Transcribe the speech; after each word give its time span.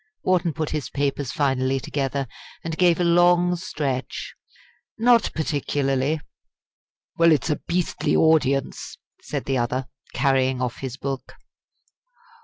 Wharton 0.23 0.53
put 0.53 0.71
his 0.71 0.89
papers 0.89 1.31
finally 1.31 1.79
together, 1.79 2.27
and 2.63 2.75
gave 2.75 2.99
a 2.99 3.03
long 3.03 3.55
stretch. 3.55 4.33
"Not 4.97 5.31
particularly." 5.35 6.19
"Well, 7.19 7.31
it's 7.31 7.51
a 7.51 7.59
beastly 7.67 8.15
audience!" 8.15 8.97
said 9.21 9.45
the 9.45 9.59
other, 9.59 9.87
carrying 10.15 10.59
off 10.59 10.77
his 10.77 10.97
book. 10.97 11.35